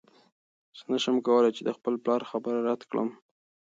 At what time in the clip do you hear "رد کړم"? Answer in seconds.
2.67-3.09